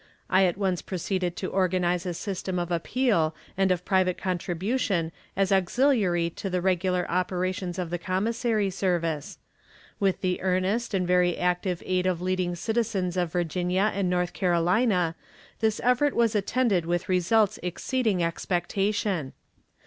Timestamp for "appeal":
2.71-3.35